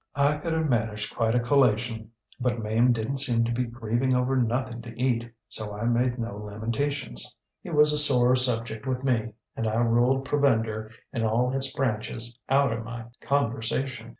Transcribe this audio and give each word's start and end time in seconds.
I 0.15 0.37
could 0.37 0.53
have 0.53 0.67
managed 0.67 1.15
quite 1.15 1.35
a 1.35 1.39
collation, 1.39 2.09
but 2.39 2.57
Mame 2.57 2.91
didnŌĆÖt 2.91 3.19
seem 3.19 3.43
to 3.43 3.51
be 3.51 3.65
grieving 3.65 4.15
over 4.15 4.35
nothing 4.35 4.81
to 4.81 4.99
eat, 4.99 5.31
so 5.47 5.77
I 5.77 5.83
made 5.83 6.17
no 6.17 6.37
lamentations. 6.37 7.35
It 7.63 7.75
was 7.75 7.93
a 7.93 7.99
sore 7.99 8.35
subject 8.35 8.87
with 8.87 9.03
me, 9.03 9.33
and 9.55 9.67
I 9.67 9.75
ruled 9.75 10.25
provender 10.25 10.89
in 11.13 11.23
all 11.23 11.53
its 11.55 11.71
branches 11.71 12.39
out 12.49 12.73
of 12.73 12.83
my 12.83 13.03
conversation. 13.21 14.09